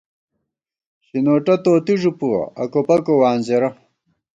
شِنوٹہ 1.05 1.55
توتی 1.63 1.93
ݫُو 2.01 2.11
پُوَہ، 2.19 2.41
اکوپکو 2.61 3.13
وانزېرہ 3.21 3.69